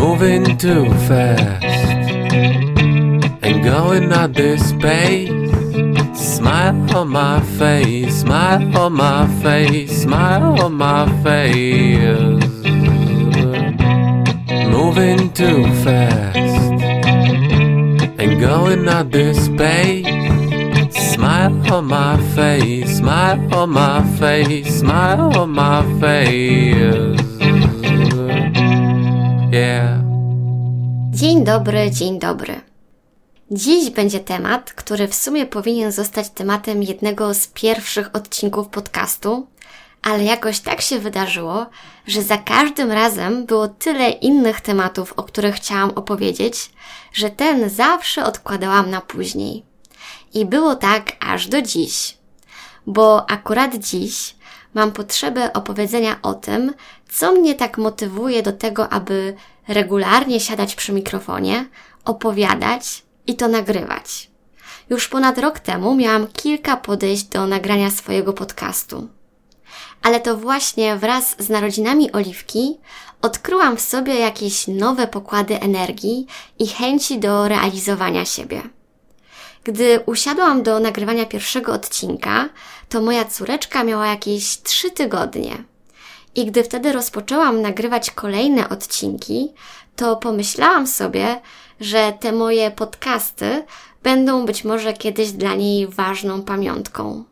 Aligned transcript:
moving 0.00 0.56
too 0.56 0.86
fast 1.08 1.62
and 3.44 3.62
going 3.62 4.10
at 4.12 4.32
this 4.32 4.72
pace. 4.80 5.28
Smile 6.14 6.96
on 6.96 7.08
my 7.08 7.40
face, 7.58 8.20
smile 8.20 8.78
on 8.78 8.92
my 8.94 9.26
face, 9.42 10.02
smile 10.02 10.58
on 10.64 10.72
my 10.72 11.04
face. 11.22 12.16
Moving 14.76 15.30
too 15.32 15.64
fast 15.84 16.36
and 18.20 18.40
going 18.40 18.88
at 18.88 19.12
this 19.12 19.48
pace. 19.50 20.06
Smile 21.12 21.72
on 21.74 21.84
my 21.84 22.16
face, 22.34 22.96
smile 22.96 23.54
on 23.54 23.70
my 23.70 24.02
face, 24.18 24.78
smile 24.80 25.36
on 25.38 25.50
my 25.50 25.82
face. 26.00 27.19
Yeah. 29.52 30.00
Dzień 31.10 31.44
dobry, 31.44 31.90
dzień 31.90 32.18
dobry. 32.18 32.60
Dziś 33.50 33.90
będzie 33.90 34.20
temat, 34.20 34.72
który 34.72 35.08
w 35.08 35.14
sumie 35.14 35.46
powinien 35.46 35.92
zostać 35.92 36.30
tematem 36.30 36.82
jednego 36.82 37.34
z 37.34 37.46
pierwszych 37.46 38.10
odcinków 38.12 38.68
podcastu, 38.68 39.46
ale 40.02 40.24
jakoś 40.24 40.60
tak 40.60 40.80
się 40.80 40.98
wydarzyło, 40.98 41.66
że 42.06 42.22
za 42.22 42.38
każdym 42.38 42.92
razem 42.92 43.46
było 43.46 43.68
tyle 43.68 44.10
innych 44.10 44.60
tematów, 44.60 45.12
o 45.12 45.22
których 45.22 45.54
chciałam 45.54 45.90
opowiedzieć, 45.90 46.70
że 47.12 47.30
ten 47.30 47.70
zawsze 47.70 48.24
odkładałam 48.24 48.90
na 48.90 49.00
później. 49.00 49.64
I 50.34 50.46
było 50.46 50.76
tak 50.76 51.12
aż 51.20 51.46
do 51.46 51.62
dziś. 51.62 52.18
Bo 52.86 53.30
akurat 53.30 53.74
dziś 53.74 54.34
mam 54.74 54.92
potrzebę 54.92 55.52
opowiedzenia 55.52 56.18
o 56.22 56.34
tym, 56.34 56.74
co 57.12 57.32
mnie 57.32 57.54
tak 57.54 57.78
motywuje 57.78 58.42
do 58.42 58.52
tego, 58.52 58.88
aby 58.88 59.34
regularnie 59.68 60.40
siadać 60.40 60.74
przy 60.74 60.92
mikrofonie, 60.92 61.68
opowiadać 62.04 63.02
i 63.26 63.36
to 63.36 63.48
nagrywać. 63.48 64.30
Już 64.90 65.08
ponad 65.08 65.38
rok 65.38 65.58
temu 65.58 65.94
miałam 65.94 66.26
kilka 66.26 66.76
podejść 66.76 67.24
do 67.24 67.46
nagrania 67.46 67.90
swojego 67.90 68.32
podcastu. 68.32 69.08
Ale 70.02 70.20
to 70.20 70.36
właśnie 70.36 70.96
wraz 70.96 71.36
z 71.38 71.48
narodzinami 71.48 72.12
Oliwki 72.12 72.78
odkryłam 73.22 73.76
w 73.76 73.80
sobie 73.80 74.14
jakieś 74.14 74.68
nowe 74.68 75.06
pokłady 75.06 75.60
energii 75.60 76.26
i 76.58 76.66
chęci 76.66 77.18
do 77.18 77.48
realizowania 77.48 78.24
siebie. 78.24 78.62
Gdy 79.64 80.00
usiadłam 80.06 80.62
do 80.62 80.80
nagrywania 80.80 81.26
pierwszego 81.26 81.72
odcinka, 81.72 82.48
to 82.88 83.00
moja 83.00 83.24
córeczka 83.24 83.84
miała 83.84 84.06
jakieś 84.06 84.62
trzy 84.62 84.90
tygodnie. 84.90 85.69
I 86.34 86.46
gdy 86.46 86.64
wtedy 86.64 86.92
rozpoczęłam 86.92 87.62
nagrywać 87.62 88.10
kolejne 88.10 88.68
odcinki, 88.68 89.52
to 89.96 90.16
pomyślałam 90.16 90.86
sobie, 90.86 91.40
że 91.80 92.12
te 92.20 92.32
moje 92.32 92.70
podcasty 92.70 93.64
będą 94.02 94.46
być 94.46 94.64
może 94.64 94.92
kiedyś 94.92 95.32
dla 95.32 95.54
niej 95.54 95.88
ważną 95.88 96.42
pamiątką. 96.42 97.24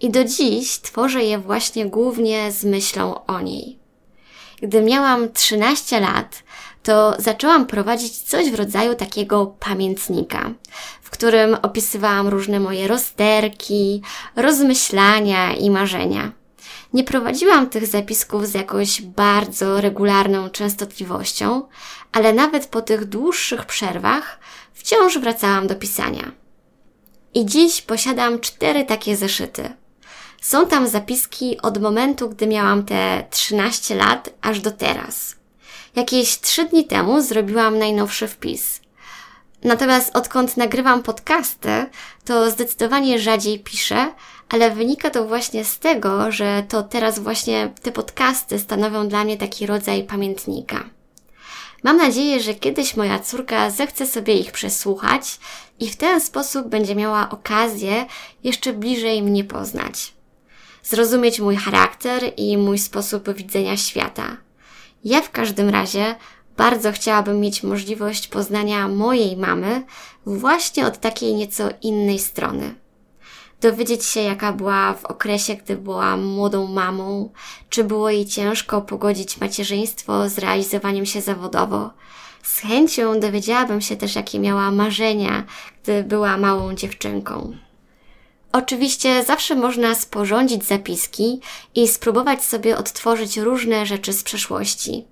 I 0.00 0.10
do 0.10 0.24
dziś 0.24 0.78
tworzę 0.78 1.24
je 1.24 1.38
właśnie 1.38 1.86
głównie 1.86 2.52
z 2.52 2.64
myślą 2.64 3.26
o 3.26 3.40
niej. 3.40 3.78
Gdy 4.62 4.82
miałam 4.82 5.32
13 5.32 6.00
lat, 6.00 6.42
to 6.82 7.14
zaczęłam 7.18 7.66
prowadzić 7.66 8.18
coś 8.18 8.50
w 8.50 8.54
rodzaju 8.54 8.94
takiego 8.94 9.46
pamiętnika, 9.46 10.50
w 11.02 11.10
którym 11.10 11.56
opisywałam 11.62 12.28
różne 12.28 12.60
moje 12.60 12.88
rozterki, 12.88 14.02
rozmyślania 14.36 15.54
i 15.54 15.70
marzenia. 15.70 16.32
Nie 16.96 17.04
prowadziłam 17.04 17.70
tych 17.70 17.86
zapisków 17.86 18.46
z 18.46 18.54
jakąś 18.54 19.02
bardzo 19.02 19.80
regularną 19.80 20.50
częstotliwością, 20.50 21.68
ale 22.12 22.32
nawet 22.32 22.66
po 22.66 22.82
tych 22.82 23.04
dłuższych 23.04 23.66
przerwach 23.66 24.38
wciąż 24.74 25.18
wracałam 25.18 25.66
do 25.66 25.74
pisania. 25.74 26.32
I 27.34 27.46
dziś 27.46 27.82
posiadam 27.82 28.40
cztery 28.40 28.84
takie 28.84 29.16
zeszyty. 29.16 29.72
Są 30.40 30.66
tam 30.66 30.88
zapiski 30.88 31.60
od 31.62 31.80
momentu, 31.82 32.28
gdy 32.28 32.46
miałam 32.46 32.84
te 32.84 33.26
13 33.30 33.94
lat, 33.94 34.30
aż 34.42 34.60
do 34.60 34.70
teraz. 34.70 35.36
Jakieś 35.96 36.40
trzy 36.40 36.64
dni 36.64 36.84
temu 36.84 37.22
zrobiłam 37.22 37.78
najnowszy 37.78 38.28
wpis. 38.28 38.80
Natomiast 39.66 40.16
odkąd 40.16 40.56
nagrywam 40.56 41.02
podcasty, 41.02 41.86
to 42.24 42.50
zdecydowanie 42.50 43.18
rzadziej 43.18 43.58
piszę, 43.58 44.12
ale 44.48 44.70
wynika 44.70 45.10
to 45.10 45.24
właśnie 45.24 45.64
z 45.64 45.78
tego, 45.78 46.32
że 46.32 46.64
to 46.68 46.82
teraz 46.82 47.18
właśnie 47.18 47.72
te 47.82 47.92
podcasty 47.92 48.58
stanowią 48.58 49.08
dla 49.08 49.24
mnie 49.24 49.36
taki 49.36 49.66
rodzaj 49.66 50.04
pamiętnika. 50.04 50.84
Mam 51.82 51.96
nadzieję, 51.96 52.40
że 52.40 52.54
kiedyś 52.54 52.96
moja 52.96 53.18
córka 53.18 53.70
zechce 53.70 54.06
sobie 54.06 54.34
ich 54.34 54.52
przesłuchać 54.52 55.38
i 55.80 55.90
w 55.90 55.96
ten 55.96 56.20
sposób 56.20 56.68
będzie 56.68 56.94
miała 56.94 57.30
okazję 57.30 58.06
jeszcze 58.44 58.72
bliżej 58.72 59.22
mnie 59.22 59.44
poznać. 59.44 60.12
Zrozumieć 60.82 61.40
mój 61.40 61.56
charakter 61.56 62.22
i 62.36 62.58
mój 62.58 62.78
sposób 62.78 63.34
widzenia 63.34 63.76
świata. 63.76 64.36
Ja 65.04 65.22
w 65.22 65.30
każdym 65.30 65.68
razie 65.68 66.14
bardzo 66.56 66.92
chciałabym 66.92 67.40
mieć 67.40 67.62
możliwość 67.62 68.28
poznania 68.28 68.88
mojej 68.88 69.36
mamy 69.36 69.82
właśnie 70.26 70.86
od 70.86 71.00
takiej 71.00 71.34
nieco 71.34 71.68
innej 71.82 72.18
strony 72.18 72.74
dowiedzieć 73.60 74.04
się, 74.04 74.20
jaka 74.20 74.52
była 74.52 74.94
w 74.94 75.04
okresie, 75.04 75.54
gdy 75.54 75.76
była 75.76 76.16
młodą 76.16 76.66
mamą, 76.66 77.30
czy 77.68 77.84
było 77.84 78.10
jej 78.10 78.26
ciężko 78.26 78.82
pogodzić 78.82 79.40
macierzyństwo 79.40 80.28
z 80.28 80.38
realizowaniem 80.38 81.06
się 81.06 81.20
zawodowo. 81.20 81.90
Z 82.42 82.58
chęcią 82.58 83.20
dowiedziałabym 83.20 83.80
się 83.80 83.96
też, 83.96 84.14
jakie 84.14 84.38
miała 84.38 84.70
marzenia, 84.70 85.44
gdy 85.82 86.04
była 86.04 86.36
małą 86.36 86.74
dziewczynką. 86.74 87.56
Oczywiście 88.52 89.24
zawsze 89.24 89.54
można 89.54 89.94
sporządzić 89.94 90.64
zapiski 90.64 91.40
i 91.74 91.88
spróbować 91.88 92.44
sobie 92.44 92.78
odtworzyć 92.78 93.36
różne 93.36 93.86
rzeczy 93.86 94.12
z 94.12 94.22
przeszłości 94.22 95.04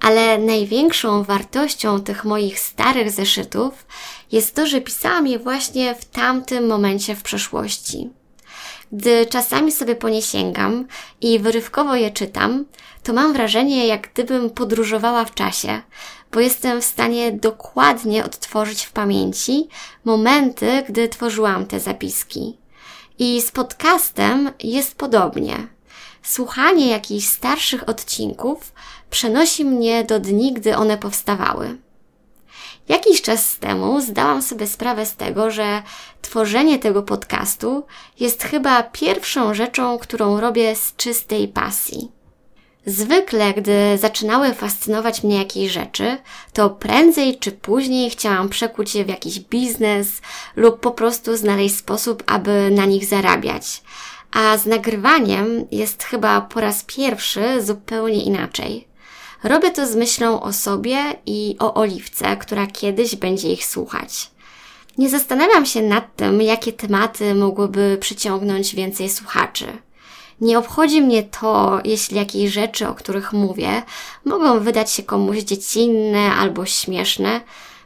ale 0.00 0.38
największą 0.38 1.22
wartością 1.22 2.00
tych 2.00 2.24
moich 2.24 2.60
starych 2.60 3.10
zeszytów 3.10 3.86
jest 4.32 4.54
to, 4.54 4.66
że 4.66 4.80
pisałam 4.80 5.26
je 5.26 5.38
właśnie 5.38 5.94
w 5.94 6.04
tamtym 6.04 6.66
momencie 6.66 7.16
w 7.16 7.22
przeszłości. 7.22 8.10
Gdy 8.92 9.26
czasami 9.26 9.72
sobie 9.72 9.96
po 9.96 10.08
nie 10.08 10.22
sięgam 10.22 10.86
i 11.20 11.38
wyrywkowo 11.38 11.94
je 11.94 12.10
czytam, 12.10 12.64
to 13.02 13.12
mam 13.12 13.32
wrażenie, 13.32 13.86
jak 13.86 14.12
gdybym 14.12 14.50
podróżowała 14.50 15.24
w 15.24 15.34
czasie, 15.34 15.82
bo 16.32 16.40
jestem 16.40 16.80
w 16.80 16.84
stanie 16.84 17.32
dokładnie 17.32 18.24
odtworzyć 18.24 18.84
w 18.84 18.92
pamięci 18.92 19.68
momenty, 20.04 20.82
gdy 20.88 21.08
tworzyłam 21.08 21.66
te 21.66 21.80
zapiski. 21.80 22.58
I 23.18 23.42
z 23.42 23.50
podcastem 23.50 24.50
jest 24.62 24.94
podobnie. 24.94 25.75
Słuchanie 26.28 26.88
jakichś 26.90 27.26
starszych 27.26 27.88
odcinków 27.88 28.72
przenosi 29.10 29.64
mnie 29.64 30.04
do 30.04 30.20
dni, 30.20 30.52
gdy 30.52 30.76
one 30.76 30.98
powstawały. 30.98 31.78
Jakiś 32.88 33.22
czas 33.22 33.58
temu 33.58 34.00
zdałam 34.00 34.42
sobie 34.42 34.66
sprawę 34.66 35.06
z 35.06 35.16
tego, 35.16 35.50
że 35.50 35.82
tworzenie 36.22 36.78
tego 36.78 37.02
podcastu 37.02 37.86
jest 38.20 38.42
chyba 38.42 38.82
pierwszą 38.82 39.54
rzeczą, 39.54 39.98
którą 39.98 40.40
robię 40.40 40.76
z 40.76 40.96
czystej 40.96 41.48
pasji. 41.48 42.12
Zwykle, 42.86 43.54
gdy 43.54 43.98
zaczynały 43.98 44.54
fascynować 44.54 45.22
mnie 45.22 45.38
jakieś 45.38 45.72
rzeczy, 45.72 46.18
to 46.52 46.70
prędzej 46.70 47.38
czy 47.38 47.52
później 47.52 48.10
chciałam 48.10 48.48
przekuć 48.48 48.94
je 48.94 49.04
w 49.04 49.08
jakiś 49.08 49.40
biznes 49.40 50.08
lub 50.56 50.80
po 50.80 50.90
prostu 50.90 51.36
znaleźć 51.36 51.76
sposób, 51.76 52.22
aby 52.26 52.70
na 52.70 52.84
nich 52.84 53.04
zarabiać. 53.04 53.82
A 54.38 54.58
z 54.58 54.66
nagrywaniem 54.66 55.66
jest 55.70 56.02
chyba 56.02 56.40
po 56.40 56.60
raz 56.60 56.84
pierwszy 56.84 57.62
zupełnie 57.62 58.24
inaczej. 58.24 58.88
Robię 59.44 59.70
to 59.70 59.86
z 59.86 59.96
myślą 59.96 60.40
o 60.40 60.52
sobie 60.52 60.98
i 61.26 61.56
o 61.58 61.74
Oliwce, 61.74 62.36
która 62.36 62.66
kiedyś 62.66 63.16
będzie 63.16 63.52
ich 63.52 63.66
słuchać. 63.66 64.30
Nie 64.98 65.08
zastanawiam 65.08 65.66
się 65.66 65.82
nad 65.82 66.16
tym, 66.16 66.42
jakie 66.42 66.72
tematy 66.72 67.34
mogłyby 67.34 67.98
przyciągnąć 68.00 68.74
więcej 68.74 69.10
słuchaczy. 69.10 69.66
Nie 70.40 70.58
obchodzi 70.58 71.02
mnie 71.02 71.22
to, 71.22 71.80
jeśli 71.84 72.16
jakieś 72.16 72.52
rzeczy, 72.52 72.88
o 72.88 72.94
których 72.94 73.32
mówię, 73.32 73.82
mogą 74.24 74.60
wydać 74.60 74.92
się 74.92 75.02
komuś 75.02 75.38
dziecinne 75.38 76.32
albo 76.32 76.66
śmieszne, 76.66 77.40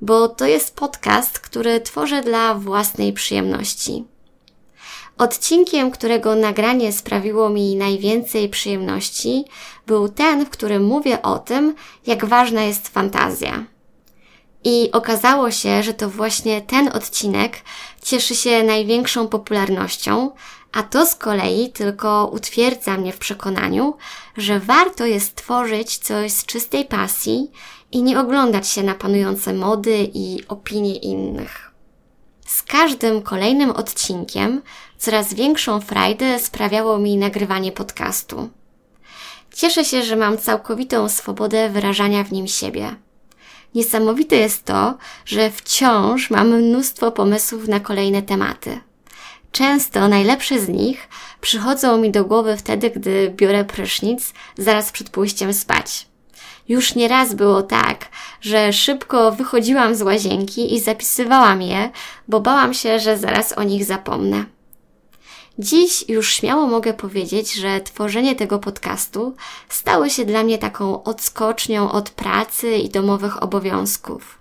bo 0.00 0.28
to 0.28 0.46
jest 0.46 0.76
podcast, 0.76 1.38
który 1.38 1.80
tworzę 1.80 2.22
dla 2.22 2.54
własnej 2.54 3.12
przyjemności. 3.12 4.13
Odcinkiem, 5.18 5.90
którego 5.90 6.34
nagranie 6.34 6.92
sprawiło 6.92 7.48
mi 7.48 7.76
najwięcej 7.76 8.48
przyjemności, 8.48 9.44
był 9.86 10.08
ten, 10.08 10.46
w 10.46 10.50
którym 10.50 10.84
mówię 10.84 11.22
o 11.22 11.38
tym, 11.38 11.74
jak 12.06 12.24
ważna 12.24 12.62
jest 12.62 12.88
fantazja. 12.88 13.64
I 14.64 14.88
okazało 14.92 15.50
się, 15.50 15.82
że 15.82 15.94
to 15.94 16.10
właśnie 16.10 16.62
ten 16.62 16.88
odcinek 16.88 17.56
cieszy 18.02 18.34
się 18.34 18.62
największą 18.62 19.28
popularnością, 19.28 20.30
A 20.74 20.82
to 20.82 21.06
z 21.06 21.14
kolei 21.14 21.72
tylko 21.72 22.30
utwierdza 22.32 22.96
mnie 22.96 23.12
w 23.12 23.18
przekonaniu, 23.18 23.96
że 24.36 24.60
warto 24.60 25.06
jest 25.06 25.34
tworzyć 25.34 25.98
coś 25.98 26.32
z 26.32 26.46
czystej 26.46 26.84
pasji 26.84 27.50
i 27.92 28.02
nie 28.02 28.20
oglądać 28.20 28.68
się 28.68 28.82
na 28.82 28.94
panujące 28.94 29.52
mody 29.52 30.10
i 30.14 30.40
opinie 30.48 30.96
innych. 30.96 31.73
Z 32.46 32.62
każdym 32.62 33.22
kolejnym 33.22 33.70
odcinkiem 33.70 34.62
coraz 34.98 35.34
większą 35.34 35.80
frajdę 35.80 36.38
sprawiało 36.38 36.98
mi 36.98 37.16
nagrywanie 37.16 37.72
podcastu. 37.72 38.50
Cieszę 39.54 39.84
się, 39.84 40.02
że 40.02 40.16
mam 40.16 40.38
całkowitą 40.38 41.08
swobodę 41.08 41.68
wyrażania 41.68 42.24
w 42.24 42.32
nim 42.32 42.46
siebie. 42.46 42.96
Niesamowite 43.74 44.36
jest 44.36 44.64
to, 44.64 44.94
że 45.26 45.50
wciąż 45.50 46.30
mam 46.30 46.48
mnóstwo 46.48 47.12
pomysłów 47.12 47.68
na 47.68 47.80
kolejne 47.80 48.22
tematy. 48.22 48.80
Często 49.52 50.08
najlepsze 50.08 50.60
z 50.60 50.68
nich 50.68 51.08
przychodzą 51.40 51.98
mi 51.98 52.10
do 52.10 52.24
głowy 52.24 52.56
wtedy, 52.56 52.90
gdy 52.90 53.32
biorę 53.36 53.64
prysznic 53.64 54.32
zaraz 54.58 54.92
przed 54.92 55.10
pójściem 55.10 55.54
spać. 55.54 56.06
Już 56.68 56.94
nieraz 56.94 57.34
było 57.34 57.62
tak, 57.62 58.08
że 58.40 58.72
szybko 58.72 59.32
wychodziłam 59.32 59.94
z 59.94 60.02
łazienki 60.02 60.74
i 60.74 60.80
zapisywałam 60.80 61.62
je, 61.62 61.90
bo 62.28 62.40
bałam 62.40 62.74
się, 62.74 62.98
że 62.98 63.18
zaraz 63.18 63.58
o 63.58 63.62
nich 63.62 63.84
zapomnę. 63.84 64.44
Dziś 65.58 66.08
już 66.08 66.34
śmiało 66.34 66.66
mogę 66.66 66.94
powiedzieć, 66.94 67.54
że 67.54 67.80
tworzenie 67.80 68.34
tego 68.34 68.58
podcastu 68.58 69.34
stało 69.68 70.08
się 70.08 70.24
dla 70.24 70.42
mnie 70.42 70.58
taką 70.58 71.02
odskocznią 71.02 71.92
od 71.92 72.10
pracy 72.10 72.76
i 72.76 72.90
domowych 72.90 73.42
obowiązków. 73.42 74.38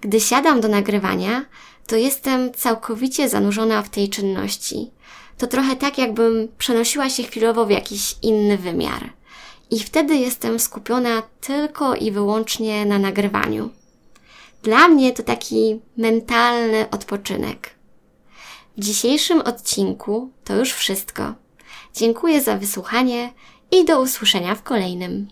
Gdy 0.00 0.20
siadam 0.20 0.60
do 0.60 0.68
nagrywania, 0.68 1.44
to 1.86 1.96
jestem 1.96 2.52
całkowicie 2.54 3.28
zanurzona 3.28 3.82
w 3.82 3.88
tej 3.88 4.08
czynności. 4.08 4.90
To 5.38 5.46
trochę 5.46 5.76
tak, 5.76 5.98
jakbym 5.98 6.48
przenosiła 6.58 7.10
się 7.10 7.22
chwilowo 7.22 7.66
w 7.66 7.70
jakiś 7.70 8.16
inny 8.22 8.58
wymiar. 8.58 9.12
I 9.70 9.78
wtedy 9.80 10.16
jestem 10.16 10.60
skupiona 10.60 11.22
tylko 11.40 11.94
i 11.94 12.10
wyłącznie 12.10 12.86
na 12.86 12.98
nagrywaniu. 12.98 13.70
Dla 14.62 14.88
mnie 14.88 15.12
to 15.12 15.22
taki 15.22 15.80
mentalny 15.96 16.90
odpoczynek. 16.90 17.74
W 18.76 18.80
dzisiejszym 18.80 19.40
odcinku 19.40 20.30
to 20.44 20.56
już 20.56 20.72
wszystko. 20.72 21.34
Dziękuję 21.94 22.40
za 22.42 22.56
wysłuchanie 22.56 23.32
i 23.70 23.84
do 23.84 24.00
usłyszenia 24.00 24.54
w 24.54 24.62
kolejnym. 24.62 25.28